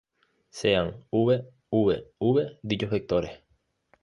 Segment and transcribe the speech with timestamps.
[0.59, 1.37] Sean "v",
[1.71, 3.39] "v", "v" dichos vectores.